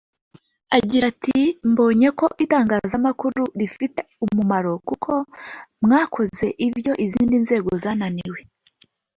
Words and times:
agira 0.77 1.03
ati 1.13 1.37
“Mbonye 1.71 2.07
ko 2.19 2.25
itangazamakuru 2.43 3.41
rifite 3.59 3.99
umumaro 4.25 4.73
kuko 4.87 5.11
mwakoze 5.83 6.45
ibyo 6.67 6.93
izindi 7.05 7.35
nzego 7.43 7.69
zananiwe 7.83 8.39